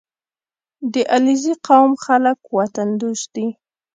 [0.93, 3.47] •د علیزي قوم خلک وطن دوست دي.